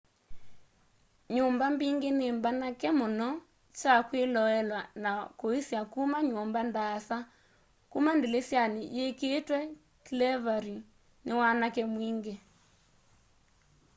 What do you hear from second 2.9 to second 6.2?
muno kya kwiloelwaa na kuisya kuma